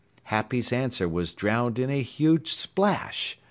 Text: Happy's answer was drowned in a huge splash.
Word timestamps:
Happy's 0.33 0.73
answer 0.73 1.07
was 1.07 1.31
drowned 1.31 1.77
in 1.77 1.91
a 1.91 2.01
huge 2.01 2.51
splash. 2.51 3.37